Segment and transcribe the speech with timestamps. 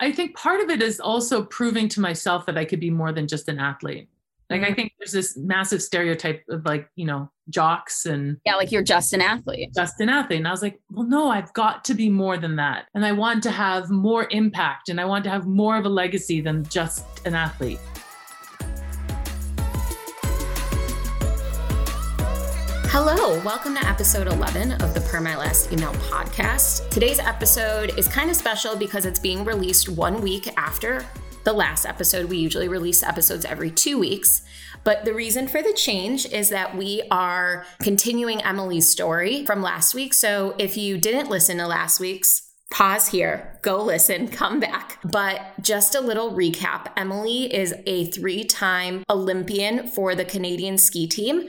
[0.00, 3.12] I think part of it is also proving to myself that I could be more
[3.12, 4.08] than just an athlete.
[4.50, 4.72] Like Mm-hmm.
[4.72, 8.82] I think there's this massive stereotype of like, you know, jocks and Yeah, like you're
[8.82, 9.74] just an athlete.
[9.74, 10.38] just an athlete.
[10.38, 12.86] And I was like, well, no, I've got to be more than that.
[12.94, 15.90] And I want to have more impact and I want to have more of a
[15.90, 17.80] legacy than just an athlete.
[23.00, 26.90] Hello, welcome to episode 11 of the Per My Last Email podcast.
[26.90, 31.06] Today's episode is kind of special because it's being released one week after
[31.44, 32.28] the last episode.
[32.28, 34.42] We usually release episodes every two weeks.
[34.82, 39.94] But the reason for the change is that we are continuing Emily's story from last
[39.94, 40.12] week.
[40.12, 44.98] So if you didn't listen to last week's, pause here, go listen, come back.
[45.04, 51.06] But just a little recap Emily is a three time Olympian for the Canadian ski
[51.06, 51.48] team.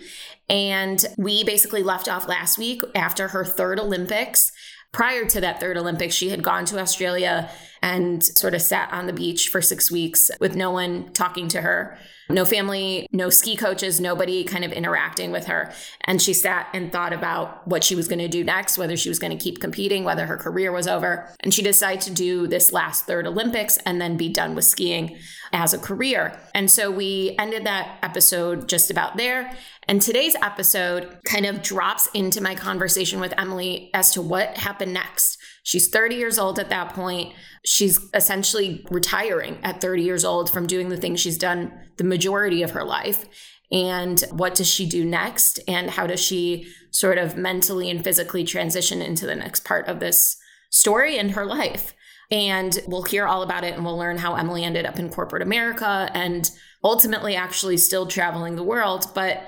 [0.49, 4.51] And we basically left off last week after her third Olympics.
[4.91, 7.51] Prior to that third Olympics, she had gone to Australia
[7.81, 11.61] and sort of sat on the beach for six weeks with no one talking to
[11.61, 11.97] her,
[12.29, 15.71] no family, no ski coaches, nobody kind of interacting with her.
[16.01, 19.09] And she sat and thought about what she was going to do next, whether she
[19.09, 21.33] was going to keep competing, whether her career was over.
[21.39, 25.17] And she decided to do this last third Olympics and then be done with skiing
[25.51, 26.39] as a career.
[26.53, 29.51] And so we ended that episode just about there.
[29.87, 34.93] And today's episode kind of drops into my conversation with Emily as to what happened
[34.93, 35.39] next.
[35.63, 37.33] She's 30 years old at that point.
[37.65, 42.63] She's essentially retiring at 30 years old from doing the things she's done the majority
[42.63, 43.25] of her life.
[43.71, 45.59] And what does she do next?
[45.67, 49.99] And how does she sort of mentally and physically transition into the next part of
[49.99, 50.37] this
[50.71, 51.93] story and her life?
[52.31, 55.41] And we'll hear all about it and we'll learn how Emily ended up in corporate
[55.41, 56.49] America and
[56.83, 59.07] ultimately actually still traveling the world.
[59.13, 59.43] But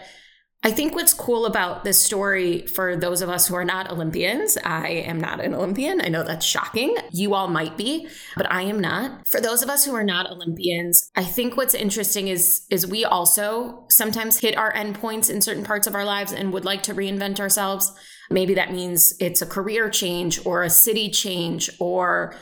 [0.64, 4.60] I think what's cool about this story for those of us who are not Olympians,
[4.64, 6.00] I am not an Olympian.
[6.02, 6.96] I know that's shocking.
[7.12, 9.28] You all might be, but I am not.
[9.28, 13.04] For those of us who are not Olympians, I think what's interesting is is we
[13.04, 16.94] also sometimes hit our endpoints in certain parts of our lives and would like to
[16.94, 17.92] reinvent ourselves.
[18.30, 22.36] Maybe that means it's a career change or a city change or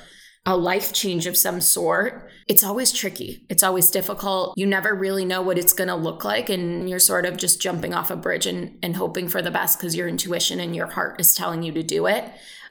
[0.50, 3.46] a life change of some sort, it's always tricky.
[3.50, 4.58] It's always difficult.
[4.58, 6.50] You never really know what it's going to look like.
[6.50, 9.78] And you're sort of just jumping off a bridge and, and hoping for the best
[9.78, 12.26] because your intuition and your heart is telling you to do it.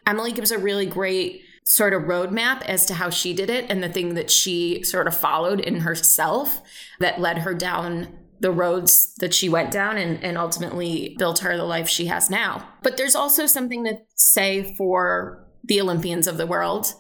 [0.09, 3.81] Emily gives a really great sort of roadmap as to how she did it and
[3.81, 6.61] the thing that she sort of followed in herself
[6.99, 8.09] that led her down
[8.41, 12.29] the roads that she went down and, and ultimately built her the life she has
[12.29, 12.69] now.
[12.83, 16.93] But there's also something to say for the Olympians of the world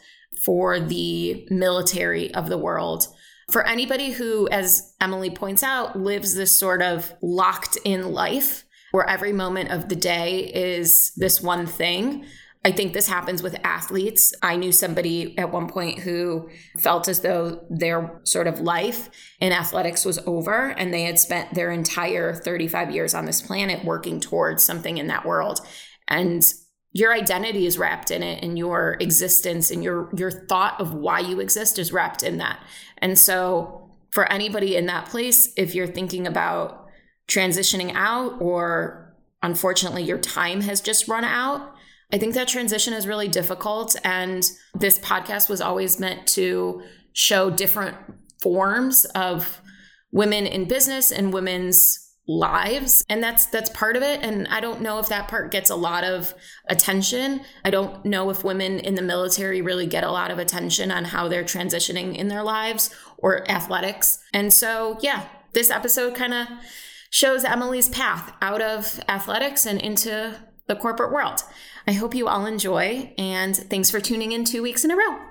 [0.44, 3.06] for the military of the world.
[3.50, 9.08] For anybody who, as Emily points out, lives this sort of locked in life where
[9.08, 12.24] every moment of the day is this one thing.
[12.64, 14.34] I think this happens with athletes.
[14.42, 19.08] I knew somebody at one point who felt as though their sort of life
[19.40, 23.84] in athletics was over and they had spent their entire 35 years on this planet
[23.84, 25.60] working towards something in that world.
[26.08, 26.42] And
[26.92, 31.20] your identity is wrapped in it and your existence and your your thought of why
[31.20, 32.62] you exist is wrapped in that.
[32.98, 36.86] And so for anybody in that place if you're thinking about
[37.28, 41.74] transitioning out or unfortunately your time has just run out
[42.10, 43.94] i think that transition is really difficult.
[44.02, 46.82] And this podcast was always meant to
[47.12, 47.96] show different
[48.42, 49.60] forms of
[50.10, 54.82] women in business and women's lives and that's that's part of it and i don't
[54.82, 56.34] know if that part gets a lot of
[56.68, 57.40] attention.
[57.64, 61.04] I don't know if women in the military really get a lot of attention on
[61.04, 64.22] how they're transitioning in their lives or athletics.
[64.32, 66.46] And so yeah this episode kind of
[67.10, 71.42] shows emily's path out of athletics and into the corporate world.
[71.86, 75.27] I hope you all enjoy and thanks for tuning in two weeks in a row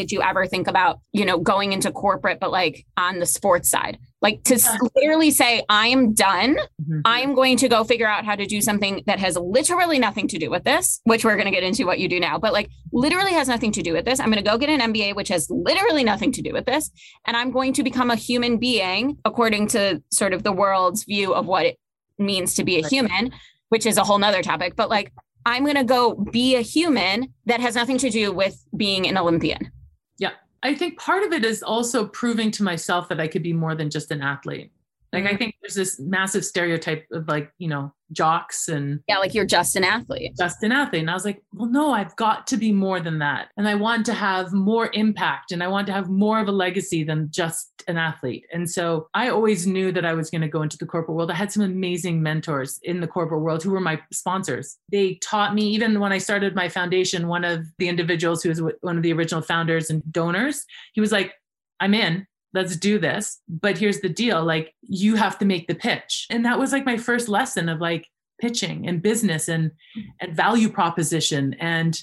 [0.00, 3.68] Did you ever think about, you know, going into corporate, but like on the sports
[3.68, 3.98] side?
[4.22, 6.56] Like to s- literally say, I am done.
[6.82, 7.02] Mhm.
[7.04, 10.26] I am going to go figure out how to do something that has literally nothing
[10.28, 12.52] to do with this, which we're going to get into what you do now, but
[12.54, 14.20] like literally has nothing to do with this.
[14.20, 16.90] I'm going to go get an MBA, which has literally nothing to do with this.
[17.26, 21.34] And I'm going to become a human being according to sort of the world's view
[21.34, 21.78] of what it
[22.18, 23.32] means to be a human,
[23.68, 24.76] which is a whole nother topic.
[24.76, 25.12] But like,
[25.46, 29.16] I'm going to go be a human that has nothing to do with being an
[29.16, 29.72] Olympian.
[30.62, 33.74] I think part of it is also proving to myself that I could be more
[33.74, 34.70] than just an athlete.
[35.12, 35.38] Like I Mhm.
[35.38, 39.76] think there's this massive stereotype of like, you know, jocks and Yeah, like you're just
[39.76, 40.32] an athlete.
[40.38, 41.02] just an athlete.
[41.02, 43.48] And I was like, well, no, I've got to be more than that.
[43.56, 46.52] And I want to have more impact and I want to have more of a
[46.52, 48.46] legacy than just an athlete.
[48.52, 51.30] And so I always knew that I was going to go into the corporate world.
[51.30, 54.76] I had some amazing mentors in the corporate world who were my sponsors.
[54.90, 58.60] They taught me, even when I started my foundation, one of the individuals who was
[58.80, 60.64] one of the original founders and donors,
[60.94, 61.34] he was like,
[61.80, 65.74] I'm in let's do this but here's the deal like you have to make the
[65.74, 68.06] pitch and that was like my first lesson of like
[68.40, 69.70] pitching and business and
[70.20, 72.02] and value proposition and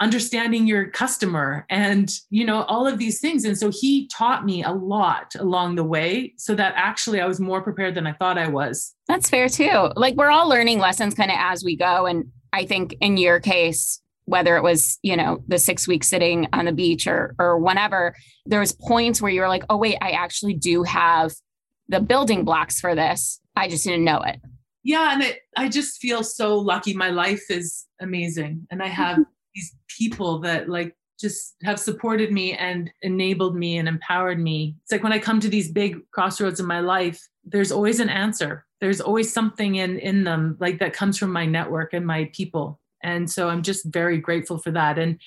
[0.00, 4.62] understanding your customer and you know all of these things and so he taught me
[4.62, 8.38] a lot along the way so that actually I was more prepared than I thought
[8.38, 9.90] I was That's fair too.
[9.96, 12.06] Like we're all learning lessons kind of as we go.
[12.06, 16.46] And I think in your case, whether it was, you know, the six weeks sitting
[16.52, 18.14] on the beach or or whenever,
[18.46, 21.32] there was points where you were like, oh wait, I actually do have
[21.88, 23.40] the building blocks for this.
[23.56, 24.40] I just didn't know it.
[24.84, 26.94] yeah and it, i just feel so lucky.
[26.94, 29.32] My life is amazing and i have mm-hmm.
[29.54, 34.76] these people that like just have supported me and enabled me and empowered me.
[34.82, 38.10] It's like when i come to these big crossroads in my life there's always an
[38.10, 38.64] answer.
[38.80, 42.78] There's always something in in them like that comes from my network and my people
[43.02, 45.20] and so i'm just very grateful for that and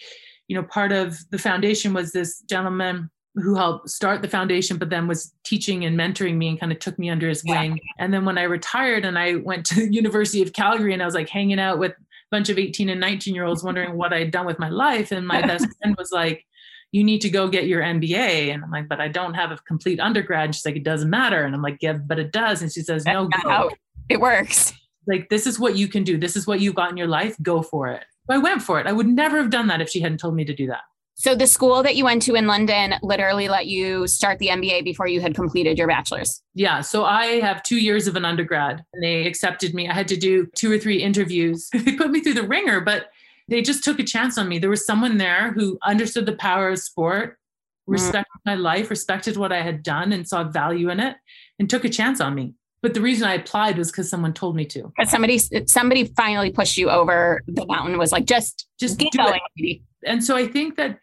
[0.47, 4.89] you know part of the foundation was this gentleman who helped start the foundation, but
[4.89, 7.61] then was teaching and mentoring me and kind of took me under his Yeah.
[7.61, 7.79] wing.
[7.97, 11.05] And then when I retired and I went to the University of Calgary and I
[11.05, 11.95] was like hanging out with a
[12.29, 15.13] bunch of 18 and 19 year olds wondering what I'd done with my life.
[15.13, 16.45] And my best friend was like,
[16.91, 18.53] you need to go get your MBA.
[18.53, 20.43] And I'm like, but I don't have a complete undergrad.
[20.43, 21.45] And she's like, it doesn't matter.
[21.45, 22.61] And I'm like, yeah, but it does.
[22.61, 23.71] And she says, no, go.
[24.09, 24.73] it works.
[25.07, 26.17] Like, this is what you can do.
[26.17, 27.35] This is what you've got in your life.
[27.41, 28.03] Go for it.
[28.29, 28.87] So I went for it.
[28.87, 30.81] I would never have done that if she hadn't told me to do that.
[31.21, 34.83] So the school that you went to in London literally let you start the MBA
[34.83, 36.41] before you had completed your bachelor's.
[36.55, 36.81] Yeah.
[36.81, 39.87] So I have two years of an undergrad and they accepted me.
[39.87, 41.69] I had to do two or three interviews.
[41.73, 43.11] they put me through the ringer, but
[43.49, 44.57] they just took a chance on me.
[44.57, 47.93] There was someone there who understood the power of sport, mm.
[47.93, 51.17] respected my life, respected what I had done, and saw value in it
[51.59, 52.55] and took a chance on me.
[52.81, 54.91] But the reason I applied was because someone told me to.
[54.97, 55.37] Because somebody
[55.67, 59.39] somebody finally pushed you over the mountain was like, just Just get do going.
[59.57, 59.81] it.
[60.05, 60.97] And so I think that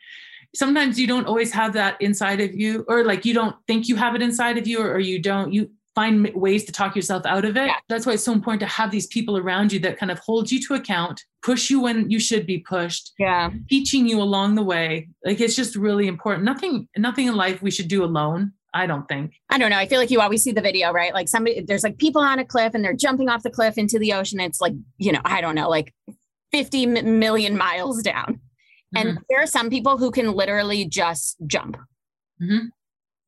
[0.54, 3.96] sometimes you don't always have that inside of you, or like you don't think you
[3.96, 7.26] have it inside of you, or, or you don't, you find ways to talk yourself
[7.26, 7.66] out of it.
[7.66, 7.74] Yeah.
[7.88, 10.50] That's why it's so important to have these people around you that kind of hold
[10.50, 13.50] you to account, push you when you should be pushed, Yeah.
[13.68, 15.08] teaching you along the way.
[15.24, 16.44] Like it's just really important.
[16.44, 18.52] Nothing, nothing in life we should do alone.
[18.74, 19.32] I don't think.
[19.50, 19.78] I don't know.
[19.78, 21.14] I feel like you always see the video, right?
[21.14, 23.98] Like somebody, there's like people on a cliff and they're jumping off the cliff into
[23.98, 24.40] the ocean.
[24.40, 25.94] It's like, you know, I don't know, like
[26.52, 28.40] 50 m- million miles down.
[28.94, 29.22] And Mhm.
[29.30, 31.76] there are some people who can literally just jump.
[32.42, 32.68] Mhm.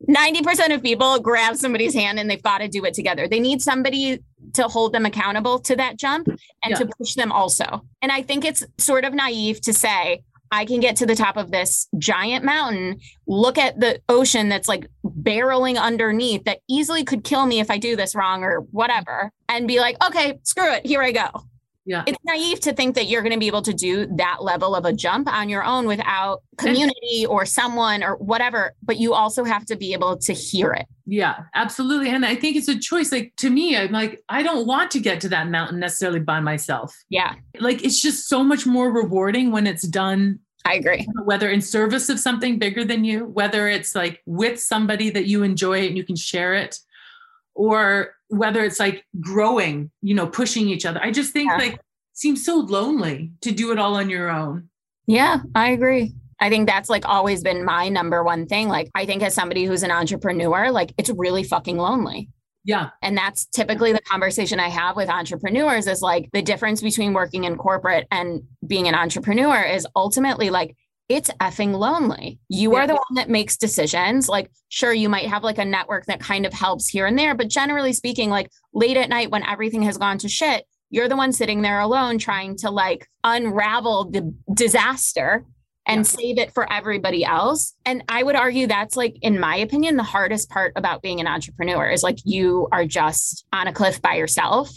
[0.08, 3.28] 90% of people grab somebody's hand and they've got to do it together.
[3.28, 4.20] They need somebody
[4.54, 6.38] to hold them accountable to that jump and
[6.70, 6.76] Yeah.
[6.76, 7.82] to push them also.
[8.00, 10.22] And I think it's sort of naive to say,
[10.52, 12.98] I can get to the top of this giant mountain,
[13.28, 14.86] look at the ocean that's like
[15.22, 19.68] barreling underneath that easily could kill me if I do this wrong or whatever, and
[19.68, 21.28] be like, okay, screw it, here I go.
[21.86, 22.04] Yeah.
[22.06, 24.84] It's naive to think that you're going to be able to do that level of
[24.84, 29.64] a jump on your own without community or someone or whatever, but you also have
[29.66, 30.86] to be able to hear it.
[31.06, 32.10] Yeah, absolutely.
[32.10, 33.10] And I think it's a choice.
[33.10, 36.38] Like to me, I'm like, I don't want to get to that mountain necessarily by
[36.38, 36.94] myself.
[37.08, 41.06] Yeah, Like it's just so much more rewarding when it's done I agree.
[41.18, 45.26] Uh, whether in service of something bigger than you, whether it's like with somebody that
[45.26, 46.78] you enjoy and you can share it,
[47.54, 51.00] or whether it's like growing, you know, pushing each other.
[51.02, 51.56] I just think Yeah.
[51.58, 51.80] like it
[52.12, 54.68] seems so lonely to do it all on your own.
[55.06, 56.14] Yeah, I agree.
[56.40, 58.68] I think that's like always been my number one thing.
[58.68, 62.28] Like, I think as somebody who's an entrepreneur, like it's really fucking lonely.
[62.64, 62.90] Yeah.
[63.02, 67.44] And that's typically the conversation I have with entrepreneurs is like the difference between working
[67.44, 70.76] in corporate and being an entrepreneur is ultimately like
[71.08, 72.38] it's effing lonely.
[72.48, 74.28] You are the one that makes decisions.
[74.28, 77.34] Like, sure, you might have like a network that kind of helps here and there,
[77.34, 81.16] but generally speaking, like late at night when everything has gone to shit, you're the
[81.16, 85.44] one sitting there alone trying to like unravel the disaster
[85.90, 86.02] and Yeah.
[86.02, 87.74] save it for everybody else.
[87.84, 91.26] And I would argue that's like, in my opinion, the hardest part about being an
[91.26, 94.70] entrepreneur is like you are just on a cliff by yourself.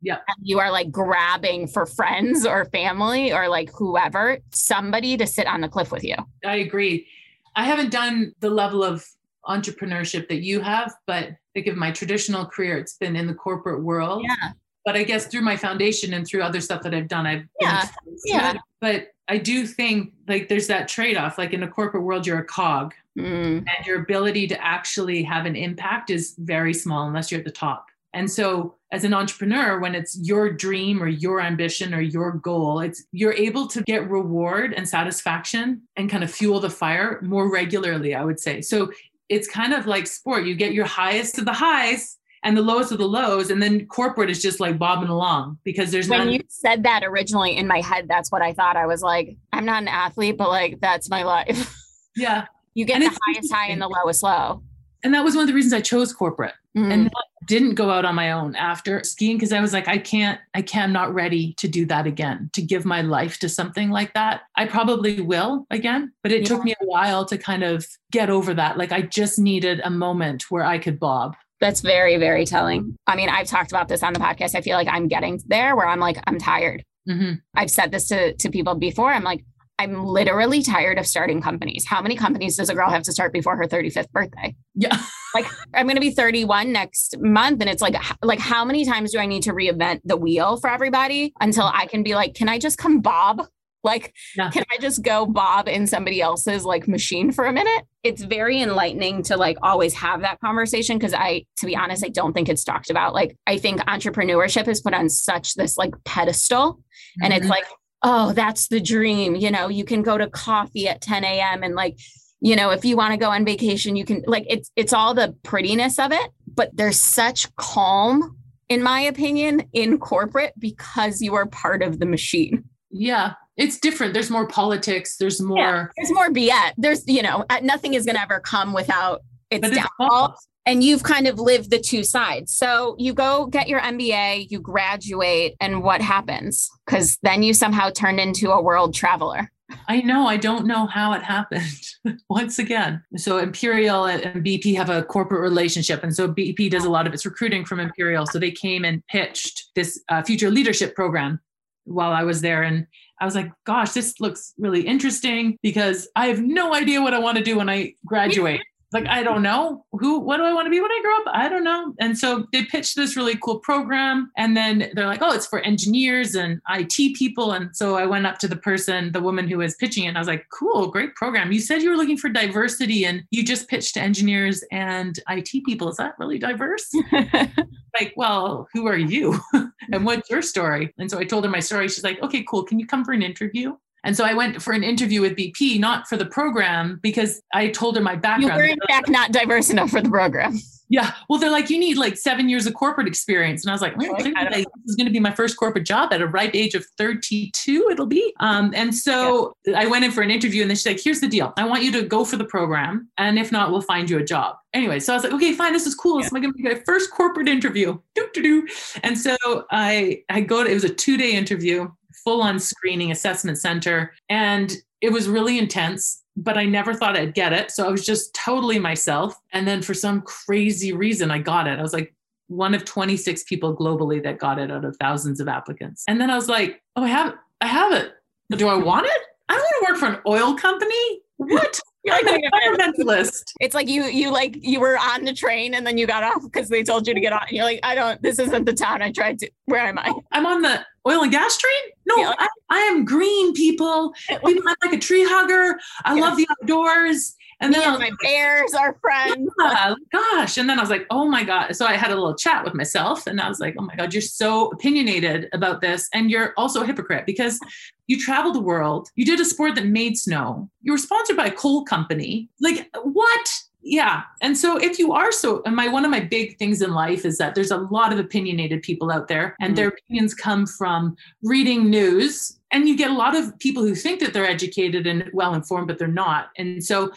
[0.00, 0.18] Yeah.
[0.28, 5.46] And you are like grabbing for friends or family or like whoever, somebody to sit
[5.46, 6.14] on the cliff with you.
[6.44, 7.08] I agree.
[7.56, 9.04] I haven't done the level of
[9.46, 13.82] entrepreneurship that you have, but think of my traditional career, it's been in the corporate
[13.82, 14.22] world.
[14.24, 14.50] Yeah.
[14.84, 17.88] But I guess through my foundation and through other stuff that I've done, I've Yeah,
[18.24, 18.54] yeah.
[18.80, 21.38] But I do think like there's that trade off.
[21.38, 23.58] Like in a corporate world, you're a cog, Mm.
[23.76, 27.50] and your ability to actually have an impact is very small unless you're at the
[27.50, 27.86] top.
[28.14, 32.78] And so, as an entrepreneur, when it's your dream or your ambition or your goal,
[32.80, 37.50] it's you're able to get reward and satisfaction and kind of fuel the fire more
[37.50, 38.14] regularly.
[38.14, 38.90] I would say so.
[39.28, 40.44] It's kind of like sport.
[40.46, 43.86] You get your highest of the highs and the lowest of the lows, and then
[43.86, 46.30] corporate is just like bobbing along because there's When none.
[46.30, 48.76] you said that originally in my head, that's what I thought.
[48.76, 51.74] I was like, I'm not an athlete, but like that's my life.
[52.16, 54.62] yeah, You get And the highest high and the lowest low.
[55.04, 56.54] and that was one of the reasons I chose corporate.
[56.76, 56.92] Mm.
[56.92, 57.10] and
[57.46, 60.60] didn't go out on my own after skiing because I was like, I can't, I
[60.62, 64.12] can't, I'm not ready to do that again, to give my life to something like
[64.14, 64.42] that.
[64.54, 68.52] I probably will again, but it took me a while to kind of get over
[68.54, 68.76] that.
[68.76, 71.36] Like I just needed a moment where I could bob.
[71.60, 72.96] That's very, very telling.
[73.06, 74.54] I mean, I've talked about this on the podcast.
[74.54, 76.84] I feel like I'm getting there where I'm like, I'm tired.
[77.06, 79.12] hmm I've said this to, to people before.
[79.12, 79.44] I'm like,
[79.80, 81.86] I'm literally tired of starting companies.
[81.86, 84.54] How many companies does a girl have to start before her 35th birthday?
[84.74, 84.96] Yeah.
[85.34, 87.60] Like I'm going to be 31 next month.
[87.60, 90.70] And it's like, like, how many times do I need to reinvent the wheel for
[90.70, 93.46] everybody until I can be like, can I just come bob?
[93.88, 94.50] Like, Yeah.
[94.50, 97.84] can I just go bob in somebody else's like machine for a minute?
[98.04, 102.10] It's very enlightening to like always have that conversation because I, to be honest, I
[102.10, 103.14] don't think it's talked about.
[103.14, 106.80] Like, I think entrepreneurship is put on such this like pedestal
[107.22, 107.50] and it's Mhm.
[107.50, 107.64] like
[108.04, 111.74] oh that's the dream you know you can go to coffee at 10 a.m and
[111.74, 111.98] like
[112.40, 115.14] you know if you want to go on vacation you can like it's it's all
[115.14, 118.36] the prettiness of it but there's such calm
[118.68, 124.14] in my opinion in corporate because you are part of the machine yeah, it's different.
[124.14, 125.16] There's more politics.
[125.16, 128.72] There's more, there's more BS there's you know uh, nothing is going to ever come
[128.72, 130.36] without its but it's downfall
[130.68, 132.54] and you've kind of lived the two sides.
[132.54, 136.68] So you go get your MBA, you graduate, and what happens?
[136.84, 139.50] Because then you somehow turned into a world traveler.
[139.88, 140.26] I know.
[140.26, 141.80] I don't know how it happened.
[142.28, 146.90] Once again, so Imperial and BP have a corporate relationship, and so BP does a
[146.90, 148.26] lot of its recruiting from Imperial.
[148.26, 151.40] So they came and pitched this uh, future leadership program
[151.84, 152.86] while I was there, and
[153.20, 157.18] I was like, "Gosh, this looks really interesting because I have no idea what I
[157.18, 158.60] want to do when I graduate."
[158.90, 161.24] Like I don't know who what do I want to be when I grow up?
[161.34, 161.94] I don't know.
[162.00, 165.60] And so they pitched this really cool program and then they're like, "Oh, it's for
[165.60, 169.58] engineers and IT people." And so I went up to the person, the woman who
[169.58, 171.52] was pitching it, and I was like, "Cool, great program.
[171.52, 175.64] You said you were looking for diversity and you just pitched to engineers and IT
[175.66, 175.90] people.
[175.90, 176.90] Is that really diverse?"
[178.00, 179.38] like, "Well, who are you?
[179.52, 180.04] and mm-hmm.
[180.04, 181.88] what's your story?" And so I told her my story.
[181.88, 182.64] She's like, "Okay, cool.
[182.64, 185.80] Can you come for an interview?" And so I went for an interview with BP,
[185.80, 188.54] not for the program, because I told her my background.
[188.54, 190.58] you were in fact not diverse enough for the program.
[190.88, 191.12] Yeah.
[191.28, 193.62] Well, they're like, you need like seven years of corporate experience.
[193.62, 195.32] And I was like, well, Like, clearly, I like, this is going to be my
[195.32, 198.32] first corporate job at a ripe age of 32, it'll be.
[198.40, 201.28] Um, and so I went in for an interview and then she's like, here's the
[201.28, 201.52] deal.
[201.56, 203.08] I want you to go for the program.
[203.18, 204.56] And if not, we'll find you a job.
[204.72, 205.72] Anyway, so I was like, okay, fine.
[205.72, 206.18] This is cool.
[206.18, 207.98] This is going to be my first corporate interview.
[208.14, 208.68] Doo, doo, doo.
[209.02, 209.36] And so
[209.70, 211.90] I, I go to, it was a two day interview,
[212.24, 214.14] full on screening assessment center.
[214.28, 217.70] And it was really intense but I never thought I'd get it.
[217.70, 219.34] So I was just totally myself.
[219.52, 221.78] And then for some crazy reason, I got it.
[221.78, 222.14] I was like
[222.46, 226.04] one of 26 people globally that got it out of thousands of applicants.
[226.06, 228.12] And then I was like, oh, I have, I have it.
[228.56, 229.20] Do I want it?
[229.48, 231.20] I don't want to work for an oil company.
[231.36, 231.80] What?
[232.08, 233.52] You're like, an environmentalist.
[233.60, 236.42] It's like you you like you were on the train and then you got off
[236.42, 237.42] because they told you to get on.
[237.48, 238.20] And you're like, I don't.
[238.22, 239.50] This isn't the town I tried to.
[239.66, 240.04] Where am I?
[240.14, 241.72] Oh, I'm on the oil and gas train.
[242.06, 242.34] No, Yeah.
[242.38, 244.12] I, I am green, people.
[244.28, 245.78] People, I'm like a tree hugger.
[246.04, 246.20] I Yeah.
[246.22, 247.34] love the outdoors.
[247.60, 249.50] And then was my bears are friends.
[249.60, 250.58] yeah, gosh.
[250.58, 251.74] And then I was like, oh my God.
[251.74, 254.14] So I had a little chat with myself and I was like, oh my God,
[254.14, 256.08] you're so opinionated about this.
[256.14, 257.58] And you're also a hypocrite because
[258.06, 259.08] you traveled the world.
[259.16, 260.70] You did a sport that made snow.
[260.82, 262.48] You were sponsored by a coal company.
[262.60, 263.50] Like, what?
[263.82, 264.22] Yeah.
[264.40, 267.24] And so if you are so, and my one of my big things in life
[267.24, 269.76] is that there's a lot of opinionated people out there and mm-hmm.
[269.76, 272.58] their opinions come from reading news.
[272.70, 275.88] And you get a lot of people who think that they're educated and well informed,
[275.88, 276.50] but they're not.
[276.58, 277.10] And so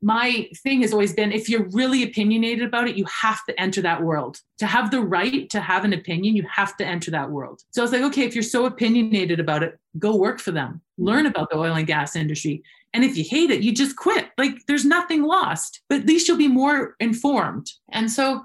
[0.00, 3.82] my thing has always been if you're really opinionated about it, you have to enter
[3.82, 4.40] that world.
[4.58, 7.62] To have the right to have an opinion, you have to enter that world.
[7.70, 10.74] So I was like, okay, if you're so opinionated about it, go work for them,
[10.74, 11.04] mm-hmm.
[11.04, 12.62] learn about the oil and gas industry.
[12.94, 14.30] And if you hate it, you just quit.
[14.38, 17.70] Like there's nothing lost, but at least you'll be more informed.
[17.90, 18.44] And so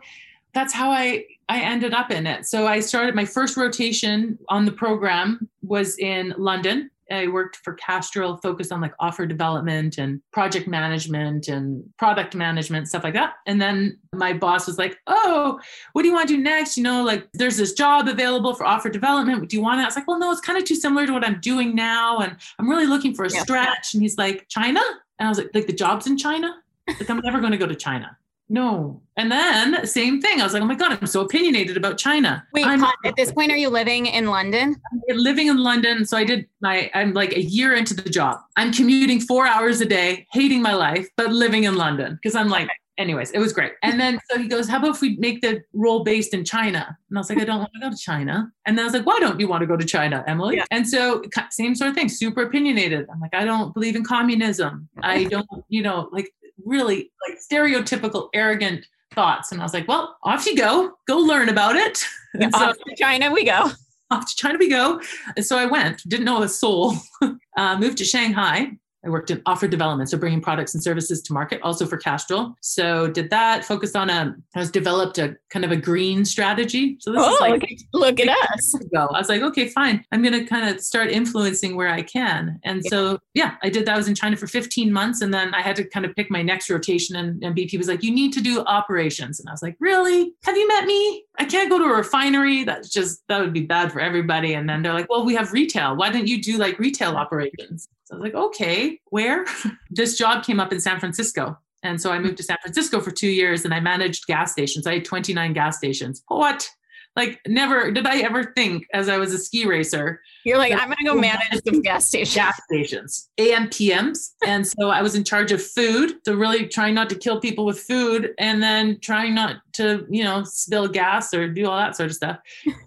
[0.54, 2.46] that's how I I ended up in it.
[2.48, 7.74] So I started my first rotation on the program was in London I worked for
[7.74, 13.36] Castrol, focused on like offer development and project management and product management, stuff like that.
[13.46, 15.60] And then my boss was like, Oh,
[15.94, 16.78] what do you want to do next?
[16.78, 19.50] You know, like there's this job available for offer development.
[19.50, 19.84] Do you want it?
[19.84, 22.20] I was like, Well, no, it's kind of too similar to what I'm doing now.
[22.20, 23.42] And I'm really looking for a yeah.
[23.42, 23.94] stretch.
[23.94, 24.82] And he's like, China?
[25.20, 26.56] And I was like, like the job's in China?
[26.88, 28.18] Like I'm never going to go to China.
[28.50, 29.02] No.
[29.18, 30.42] And then same thing.
[30.42, 32.46] I was like, oh my God, I'm so opinionated about China.
[32.54, 34.76] Wait, I'm, at this point, are you living in London?
[35.10, 36.06] I'm living in London.
[36.06, 38.40] So I did my, I'm like a year into the job.
[38.58, 42.50] I'm commuting four hours a day, hating my life, but living in London because I'm
[42.50, 43.74] like, anyways, it was great.
[43.82, 46.98] And then so he goes, How about if we make the role based in China?
[47.10, 48.52] And I was like, I don't want to go to China.
[48.66, 50.58] And then I was like, Why don't you want to go to China, Emily?
[50.58, 50.66] Yeah.
[50.72, 51.22] And so
[51.52, 53.08] same sort of thing, super opinionated.
[53.12, 54.90] I'm like, I don't believe in communism.
[55.04, 56.32] I don't, you know, like
[56.66, 59.52] really like stereotypical, arrogant thoughts.
[59.52, 62.04] And I was like, well, off you go, go learn about it.
[62.36, 63.70] Yeah, so, off to China we go.
[64.10, 65.00] Off to China we go.
[65.38, 66.96] And so I went, didn't know a soul,
[67.58, 68.72] uh, moved to Shanghai
[69.06, 72.56] I worked in offer development, so bringing products and services to market, also for Castrol.
[72.62, 73.66] So did that.
[73.66, 76.98] Focused on a, I was developed a kind of a green strategy.
[77.00, 77.62] So this oh, is like
[77.94, 78.74] look, look at us.
[78.74, 79.08] Ago.
[79.14, 80.06] I was like, okay, fine.
[80.12, 82.60] I'm going to kind of start influencing where I can.
[82.64, 82.90] And yeah.
[82.90, 83.96] so yeah, I did that.
[83.96, 86.32] I was in China for 15 months, and then I had to kind of pick
[86.32, 87.16] my next rotation.
[87.16, 90.34] And, and BP was like, you need to do operations, and I was like, really?
[90.44, 91.26] Have you met me?
[91.40, 92.64] I can't go to a refinery.
[92.64, 94.54] That's just that would be bad for everybody.
[94.54, 95.96] And then they're like, well, we have retail.
[95.96, 97.90] Why don't you do like retail operations?
[98.06, 99.46] So I was like, okay, where?
[99.90, 101.58] this job came up in San Francisco.
[101.84, 104.88] And so I moved to San Francisco for two years and I managed gas stations.
[104.88, 106.24] I had 29 gas stations.
[106.28, 106.70] What?
[107.16, 110.20] Like, never did I ever think as I was a ski racer.
[110.46, 112.34] You're like, I'm going to go manage some gas stations.
[112.34, 114.32] Gas stations, AM, PMs.
[114.46, 116.14] And so I was in charge of food.
[116.26, 120.24] So, really trying not to kill people with food and then trying not to, you
[120.24, 122.40] know, spill gas or do all that sort of stuff.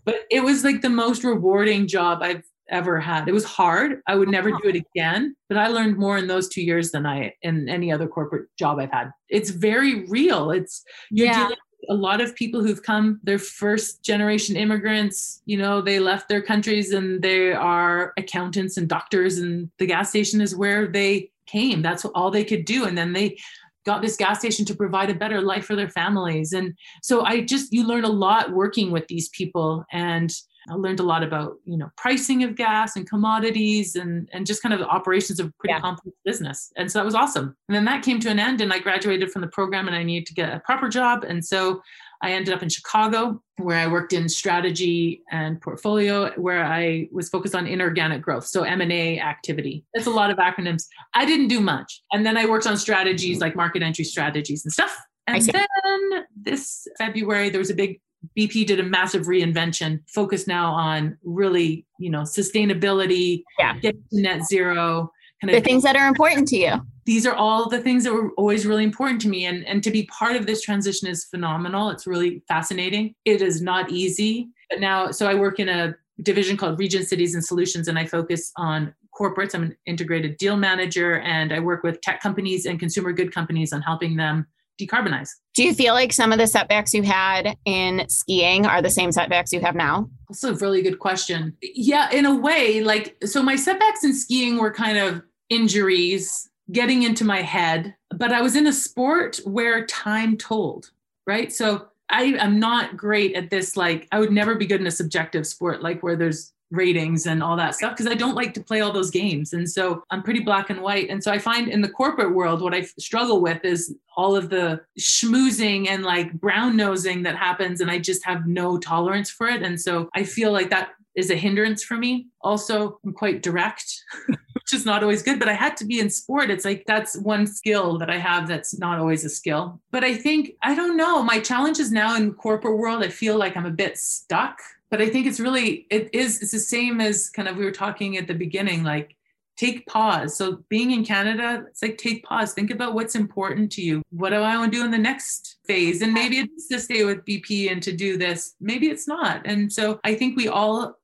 [0.05, 3.29] But it was like the most rewarding job I've ever had.
[3.29, 4.01] It was hard.
[4.07, 4.69] I would never do uh-huh.
[4.69, 8.07] it again, but I learned more in those two years than I in any other
[8.07, 9.11] corporate job I've had.
[9.29, 10.51] It's very real.
[10.51, 11.35] It's you're yeah.
[11.35, 15.99] dealing with a lot of people who've come, they're first generation immigrants, you know, they
[15.99, 20.87] left their countries and they are accountants and doctors, and the gas station is where
[20.87, 21.83] they came.
[21.83, 22.85] That's all they could do.
[22.85, 23.39] And then they
[23.85, 26.53] got this gas station to provide a better life for their families.
[26.53, 30.33] And so I just you learn a lot working with these people and
[30.69, 34.63] I learned a lot about, you know, pricing of gas and commodities and, and just
[34.63, 35.81] kind of the operations of pretty yeah.
[35.81, 36.73] complex business.
[36.77, 37.57] And so that was awesome.
[37.69, 40.03] And then that came to an end and I graduated from the program and I
[40.03, 41.25] needed to get a proper job.
[41.25, 41.81] And so
[42.23, 47.29] I ended up in Chicago where I worked in strategy and portfolio where I was
[47.29, 48.47] focused on inorganic growth.
[48.47, 49.85] So M&A activity.
[49.95, 50.85] That's a lot of acronyms.
[51.15, 52.03] I didn't do much.
[52.13, 53.43] And then I worked on strategies mm-hmm.
[53.43, 54.97] like market entry strategies and stuff.
[55.27, 58.01] And then this February, there was a big
[58.37, 63.79] BP did a massive reinvention, focused now on really, you know, sustainability, yeah.
[63.79, 65.11] get to net zero.
[65.41, 66.75] Kind of the things that are important to you.
[67.05, 69.47] These are all the things that were always really important to me.
[69.47, 71.91] And, and to be part of this transition is phenomenal.
[71.91, 73.15] It's really fascinating.
[73.25, 74.49] It is not easy.
[74.71, 78.07] But now, so I work in a division called Region Cities and Solutions, and I
[78.07, 79.55] focus on corporates.
[79.55, 83.73] I'm an integrated deal manager, and I work with tech companies and consumer good companies
[83.73, 84.47] on helping them
[84.81, 85.31] decarbonize.
[85.55, 89.13] Do you feel like some of the setbacks you had in skiing are the same
[89.13, 90.09] setbacks you have now?
[90.29, 91.57] That's a really good question.
[91.63, 97.05] Yeah, in a way, like, so my setbacks in skiing were kind of injuries, getting
[97.05, 100.91] into my head, but I was in a sport where time told,
[101.27, 101.53] right?
[101.53, 103.77] So I am not great at this.
[103.77, 107.43] Like, I would never be good in a subjective sport, like where there's ratings and
[107.43, 109.53] all that stuff because I don't like to play all those games.
[109.53, 111.09] And so I'm pretty black and white.
[111.11, 114.49] And so I find in the corporate world, what I struggle with is all of
[114.49, 117.81] the schmoozing and like brown nosing that happens.
[117.81, 119.63] And I just have no tolerance for it.
[119.63, 122.27] And so I feel like that is a hindrance for me.
[122.43, 124.03] Also, I'm quite direct.
[124.67, 126.51] which is not always good, but I had to be in sport.
[126.51, 129.81] It's like that's one skill that I have that's not always a skill.
[129.93, 133.39] But I think, I don't know, my challenge is now in corporate world, I feel
[133.39, 134.59] like I'm a bit stuck
[134.97, 137.71] but i think it's really it is it's the same as kind of we were
[137.71, 139.15] talking at the beginning like
[139.59, 140.37] take pause.
[140.37, 142.53] So being in canada it's like take pause.
[142.53, 144.03] Think about what's important to you.
[144.11, 146.03] What do i want to do in the next phase?
[146.03, 148.55] And maybe it's to stay with bp and to do this.
[148.61, 149.43] Maybe it's not.
[149.45, 150.99] And so i think we all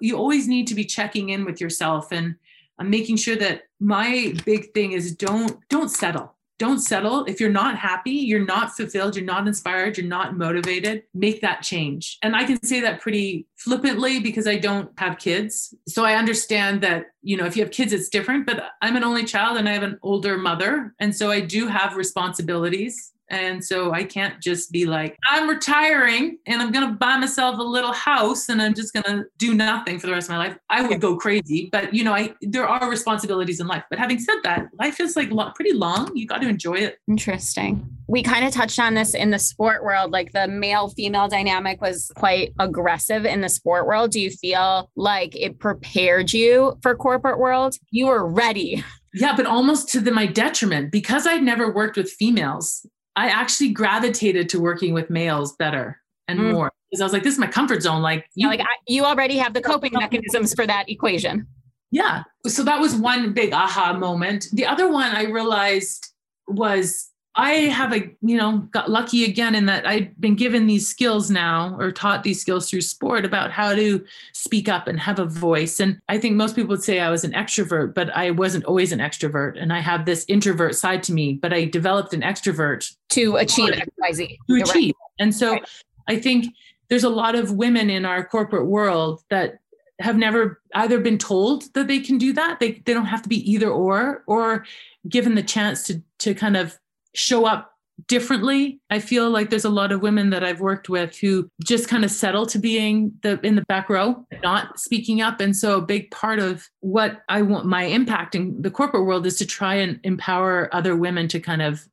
[0.00, 2.36] you always need to be checking in with yourself and
[2.78, 7.24] I'm making sure that my big thing is don't don't settle don't settle.
[7.24, 11.62] If you're not happy, you're not fulfilled, you're not inspired, you're not motivated, make that
[11.62, 12.18] change.
[12.22, 15.74] And I can say that pretty flippantly because I don't have kids.
[15.88, 19.04] So I understand that, you know, if you have kids, it's different, but I'm an
[19.04, 20.94] only child and I have an older mother.
[21.00, 26.38] And so I do have responsibilities And so I can't just be like, I'm retiring
[26.46, 29.54] and I'm going to buy myself a little house and I'm just going to do
[29.54, 30.56] nothing for the rest of my life.
[30.68, 33.84] I would go crazy, but you know, I there are responsibilities in life.
[33.88, 36.10] But having said that, life is like lo- pretty long.
[36.14, 36.98] You got to enjoy it.
[37.08, 37.88] Interesting.
[38.08, 41.80] We kind of touched on this in the sport world, like the male female dynamic
[41.80, 44.10] was quite aggressive in the sport world.
[44.10, 47.76] Do you feel like it prepared you for corporate world?
[47.92, 48.84] You were ready.
[49.14, 52.86] Yeah, but almost to the, my detriment because I'd never worked with females.
[53.16, 56.52] I actually gravitated to working with males better and mm.
[56.52, 58.02] more because I was like, this is my comfort zone.
[58.02, 61.46] Like, you, yeah, like I, you already have the coping mechanisms for that equation.
[61.90, 62.22] Yeah.
[62.46, 64.46] So that was one big aha moment.
[64.52, 66.06] The other one I realized
[66.46, 67.09] was
[67.40, 71.30] I have a, you know, got lucky again in that I've been given these skills
[71.30, 75.24] now or taught these skills through sport about how to speak up and have a
[75.24, 75.80] voice.
[75.80, 78.92] And I think most people would say I was an extrovert, but I wasn't always
[78.92, 79.58] an extrovert.
[79.58, 83.72] And I have this introvert side to me, but I developed an extrovert to achieve
[83.72, 84.36] XYZ.
[84.50, 84.94] To achieve.
[85.00, 85.24] Right.
[85.24, 85.68] And so right.
[86.08, 86.54] I think
[86.90, 89.60] there's a lot of women in our corporate world that
[89.98, 92.60] have never either been told that they can do that.
[92.60, 94.66] They, they don't have to be either or, or
[95.08, 96.78] given the chance to, to kind of
[97.14, 97.72] show up
[98.06, 98.80] differently.
[98.90, 102.04] I feel like there's a lot of women that I've worked with who just kind
[102.04, 105.40] of settle to being the in the back row, not speaking up.
[105.40, 109.26] And so a big part of what I want my impact in the corporate world
[109.26, 111.86] is to try and empower other women to kind of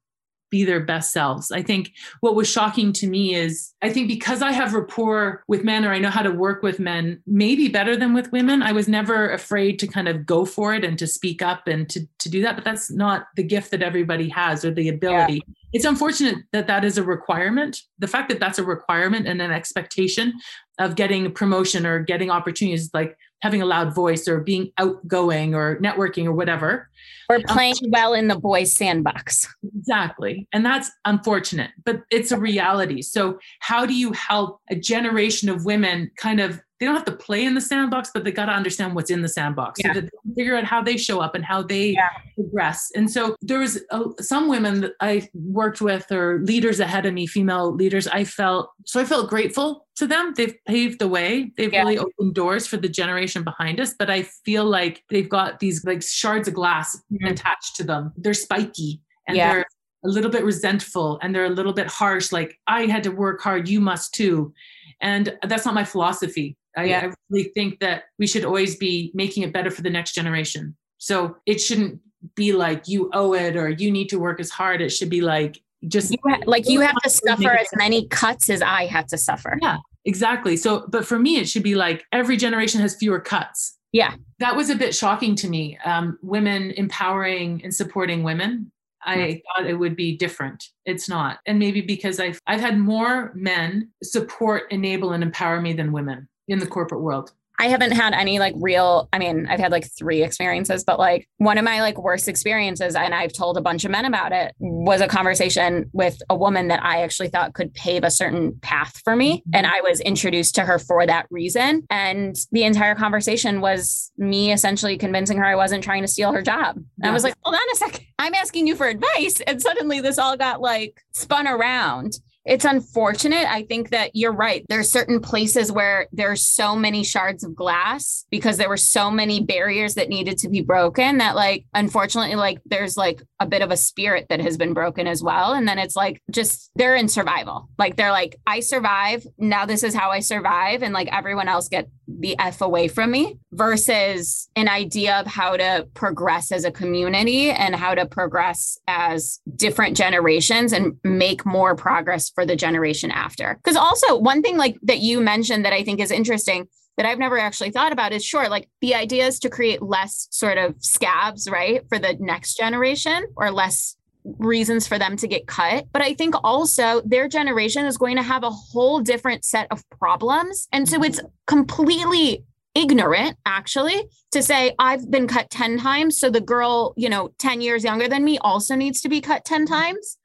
[0.50, 1.52] be their best selves.
[1.52, 5.64] I think what was shocking to me is I think because I have rapport with
[5.64, 8.72] men or I know how to work with men maybe better than with women, I
[8.72, 12.08] was never afraid to kind of go for it and to speak up and to,
[12.20, 12.56] to do that.
[12.56, 15.44] But that's not the gift that everybody has or the ability.
[15.48, 15.54] Yeah.
[15.74, 17.82] It's unfortunate that that is a requirement.
[18.00, 20.34] The fact that that's a requirement and an expectation
[20.80, 25.54] of getting a promotion or getting opportunities like having a loud voice or being outgoing
[25.54, 26.90] or networking or whatever.
[27.30, 29.48] Or um, playing um, well in the boys' sandbox.
[29.78, 30.48] Exactly.
[30.54, 33.02] And that's unfortunate, but it's a reality.
[33.02, 37.12] So, how do you help a generation of women kind of they don't have to
[37.12, 39.94] play in the sandbox, but they got to understand what's in the sandbox yeah.
[39.94, 42.10] so that they can figure out how they show up and how they yeah.
[42.36, 42.92] progress.
[42.96, 47.14] And so there was a, some women that I worked with or leaders ahead of
[47.14, 48.08] me, female leaders.
[48.08, 50.34] I felt so I felt grateful to them.
[50.36, 51.52] They've paved the way.
[51.58, 51.82] They've yeah.
[51.82, 53.96] really opened doors for the generation behind us.
[53.98, 57.26] But I feel like they've got these like shards of glass mm-hmm.
[57.26, 58.14] attached to them.
[58.18, 59.66] They're spiky and they're
[60.06, 62.32] a little bit resentful and they're a little bit harsh.
[62.32, 64.54] Like I had to work hard, you must too.
[65.02, 66.56] And that's not my philosophy.
[66.76, 67.08] I, yeah.
[67.08, 70.76] I really think that we should always be making it better for the next generation.
[70.98, 72.00] So it shouldn't
[72.36, 74.82] be like you owe it or you need to work as hard.
[74.82, 78.50] It should be like just you ha- like you have to suffer as many cuts
[78.50, 79.58] as I had to suffer.
[79.62, 80.58] Yeah, exactly.
[80.58, 83.78] So, but for me, it should be like every generation has fewer cuts.
[83.92, 84.16] Yeah.
[84.40, 85.78] That was a bit shocking to me.
[85.86, 88.72] Um, women empowering and supporting women.
[89.06, 90.66] I thought it would be different.
[90.86, 91.40] It's not.
[91.46, 96.28] And maybe because I've I've had more men support, enable, and empower me than women
[96.48, 97.32] in the corporate world?
[97.60, 101.28] I haven't had any like real, I mean, I've had like three experiences, but like
[101.38, 104.54] one of my like worst experiences, and I've told a bunch of men about it,
[104.60, 109.02] was a conversation with a woman that I actually thought could pave a certain path
[109.04, 109.38] for me.
[109.38, 109.56] Mm-hmm.
[109.56, 111.84] And I was introduced to her for that reason.
[111.90, 116.44] And the entire conversation was me essentially convincing her I wasn't trying to steal her
[116.44, 116.78] job.
[117.02, 117.10] Yeah.
[117.10, 118.06] I was like, hold on a second.
[118.20, 119.42] I'm asking you for advice.
[119.48, 123.46] And suddenly this all got like spun around it's unfortunate.
[123.46, 124.66] I think that you're right.
[124.70, 129.44] There's certain places where there's so many shards of glass because there were so many
[129.44, 133.72] barriers that needed to be broken that like unfortunately like there's like a bit of
[133.72, 137.10] a spirit that has been broken as well and then it's like just they're in
[137.10, 137.70] survival.
[137.78, 141.68] Like they're like I survive, now this is how I survive and like everyone else
[141.68, 146.72] get the f away from me versus an idea of how to progress as a
[146.72, 153.12] community and how to progress as different generations and make more progress for the generation
[153.12, 153.60] after.
[153.64, 156.68] Because also, one thing like that you mentioned that I think is interesting
[156.98, 160.28] that I've never actually thought about is sure, like the idea is to create less
[160.32, 163.96] sort of scabs, right, for the next generation or less
[164.38, 165.88] reasons for them to get cut.
[165.92, 169.88] But I think also their generation is going to have a whole different set of
[169.90, 170.68] problems.
[170.72, 172.44] And so it's completely
[172.76, 177.60] ignorant actually to say i've been cut 10 times so the girl you know 10
[177.60, 180.20] years younger than me also needs to be cut 10 times